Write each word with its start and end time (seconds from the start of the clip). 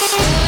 Thank 0.00 0.34
you. 0.34 0.39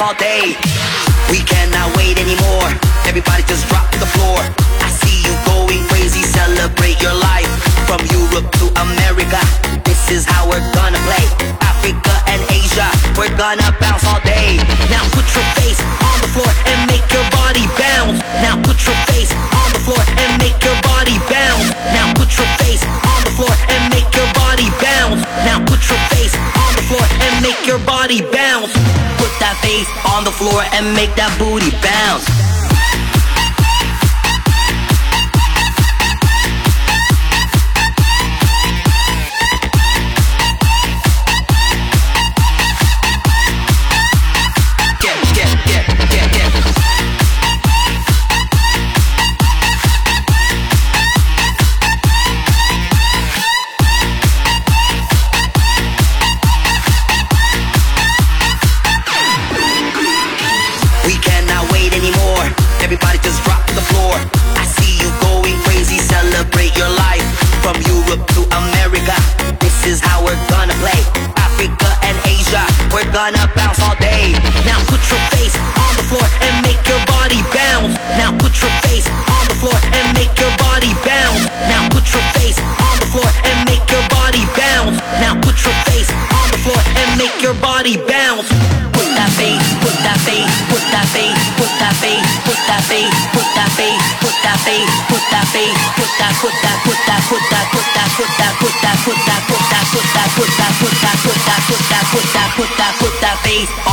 All 0.00 0.14
day. 0.14 0.67
And 30.78 30.94
make 30.94 31.12
that 31.16 31.34
booty 31.38 31.70
bounce. 31.82 32.27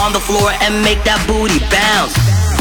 On 0.06 0.14
the 0.14 0.20
floor 0.20 0.52
and 0.62 0.84
make 0.84 1.04
that 1.04 1.20
booty 1.28 1.60
bounce. 1.74 2.55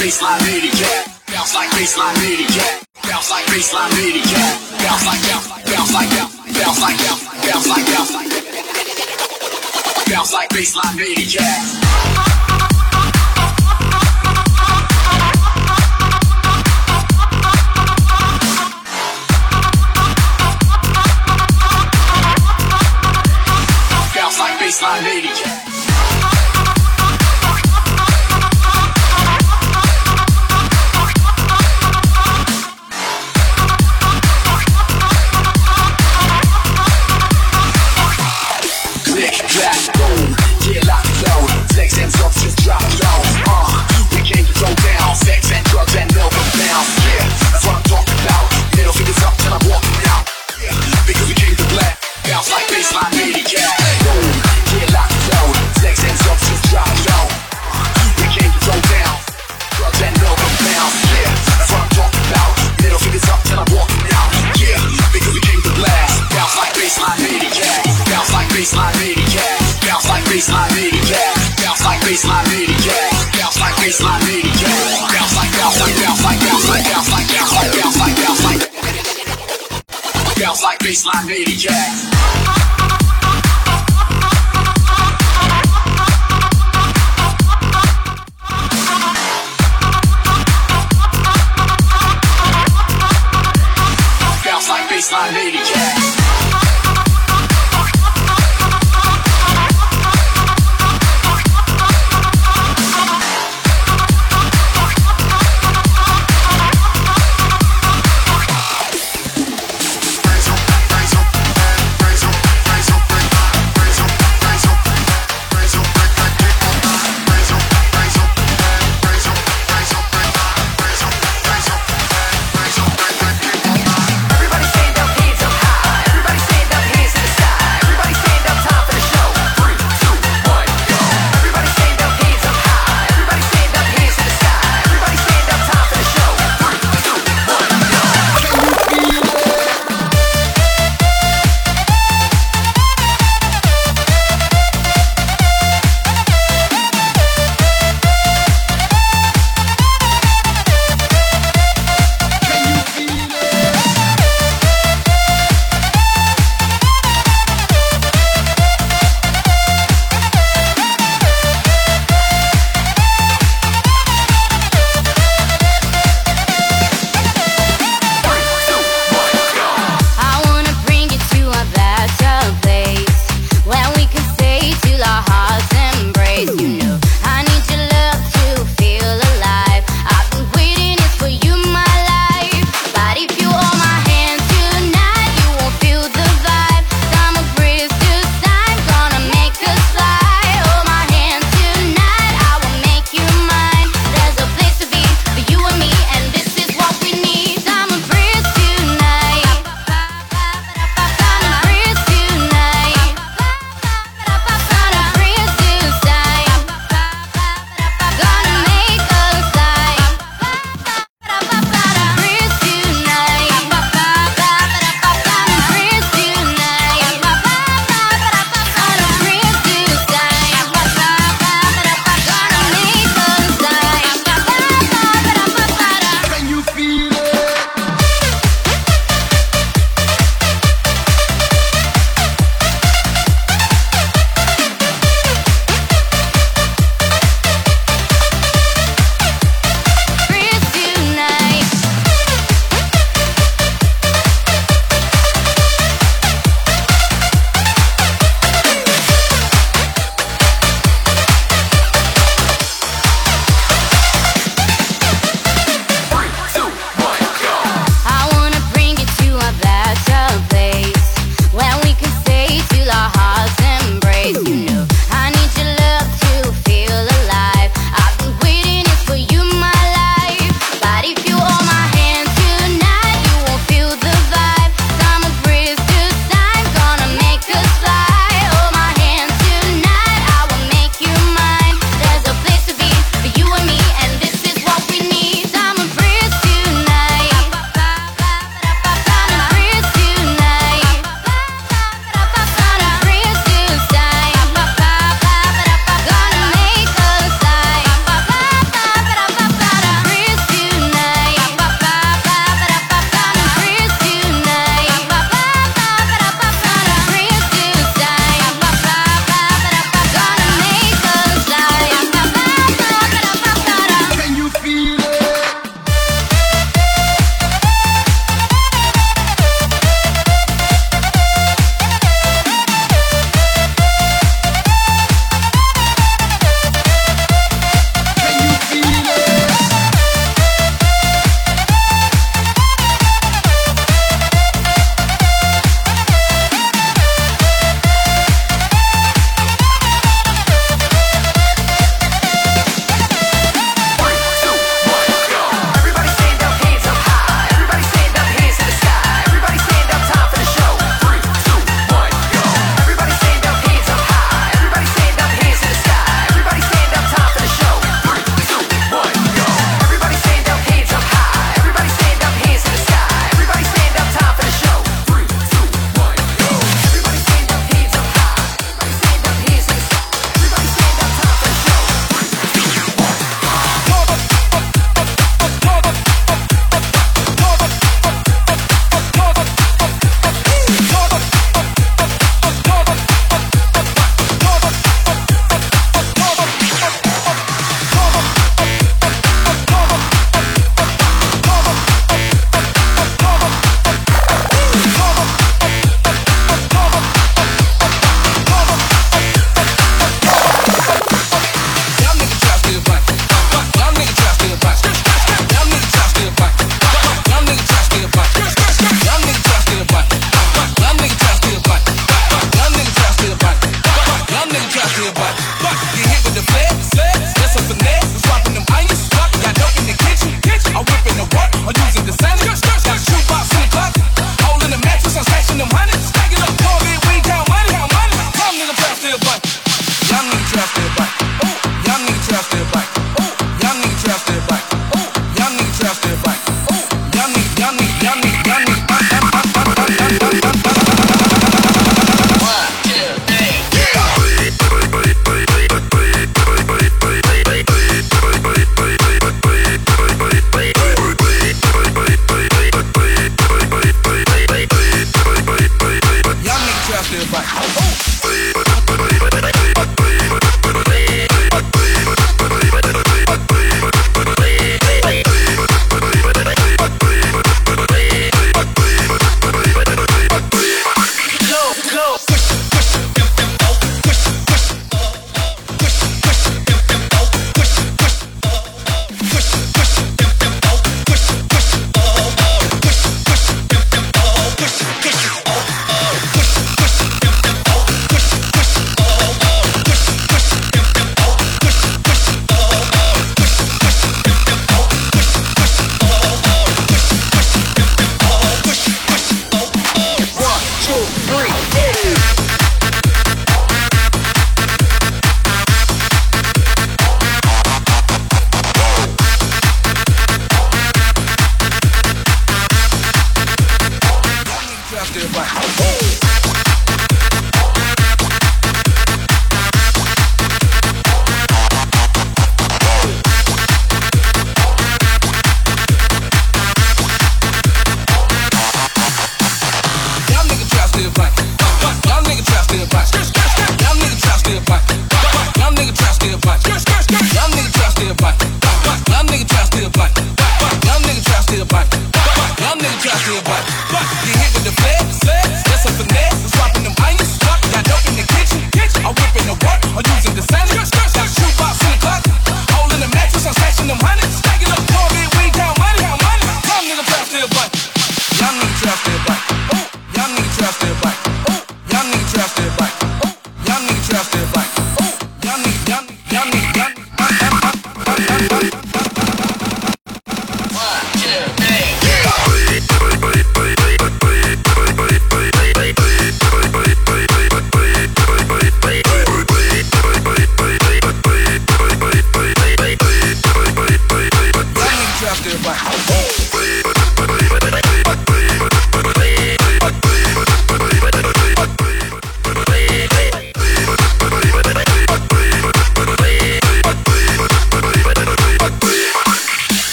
Baseline 0.00 0.40
maniac. 0.46 1.06
Bounce 1.26 1.54
like 1.54 1.68
baseline 1.70 2.14
maniac. 2.20 2.82
Bounce 3.02 3.30
like 3.30 3.44
baseline 3.46 3.90
maniac. 3.96 4.60
Bounce 4.78 5.04
like 5.04 5.20
bounce 5.28 5.46
bounce 5.70 5.92
like 5.92 6.08
bounce 6.10 6.34
bounce 6.56 6.80
like 6.80 6.98
bounce 7.44 7.66
like 7.68 7.84
bounce 7.86 8.12
like 8.14 8.28
bounce 10.08 10.32
like 10.32 10.48
baseline. 10.50 10.96
Bounce 24.14 24.38
like 24.38 24.58
baseline 24.58 25.02
maniac. 25.02 25.49
Baseline 73.90 74.22
maniac. 74.24 74.54
Bounce 75.10 75.34
like 75.36 75.50
bounce 75.58 75.80
like 75.80 75.96
bounce 75.98 76.22
like 76.22 76.38
bounce 76.38 76.68
like 76.68 76.84
bounce 76.84 77.10
like 77.10 77.26
bounce 77.26 77.56
like 77.56 77.74
bounce 77.82 77.98
like 77.98 78.16
bounce 78.22 78.44
like 78.44 78.60
bounce 80.38 80.62
like 80.62 80.78
baseline. 80.78 82.19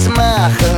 Mas 0.00 0.08
marcas. 0.08 0.69